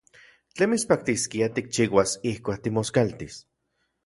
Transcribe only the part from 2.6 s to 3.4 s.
timoskaltis?